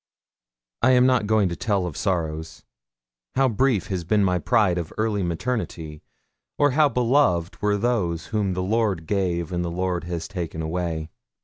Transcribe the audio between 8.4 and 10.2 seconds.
the Lord gave and the Lord